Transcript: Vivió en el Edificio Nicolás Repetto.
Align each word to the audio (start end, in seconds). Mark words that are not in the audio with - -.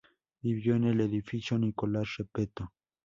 Vivió 0.41 0.73
en 0.75 0.85
el 0.85 0.99
Edificio 0.99 1.59
Nicolás 1.59 2.15
Repetto. 2.17 2.73